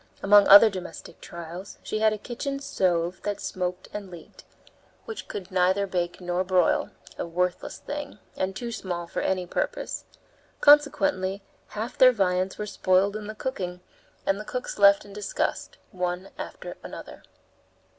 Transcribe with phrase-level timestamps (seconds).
[0.23, 4.43] Among other domestic trials, she had a kitchen stove that smoked and leaked,
[5.05, 6.89] which could neither bake nor broil,
[7.19, 10.05] a worthless thing, and too small for any purpose.
[10.59, 13.81] Consequently half their viands were spoiled in the cooking,
[14.25, 17.21] and the cooks left in disgust, one after another.